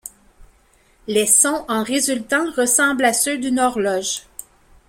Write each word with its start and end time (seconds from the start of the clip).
Les 1.05 1.27
sons 1.27 1.63
en 1.67 1.83
résultant 1.83 2.51
ressemblent 2.57 3.05
à 3.05 3.13
ceux 3.13 3.37
d'une 3.37 3.59
horloge. 3.59 4.23